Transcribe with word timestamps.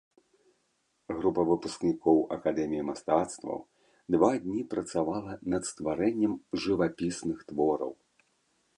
Група 1.17 1.41
выпускнікоў 1.49 2.17
акадэміі 2.37 2.87
мастацтваў 2.89 3.59
два 4.17 4.33
дні 4.47 4.59
працавала 4.75 5.39
над 5.55 5.63
стварэннем 5.73 6.33
жывапісных 6.65 7.37
твораў. 7.53 7.91